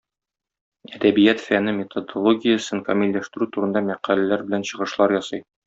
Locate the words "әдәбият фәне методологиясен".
0.99-2.83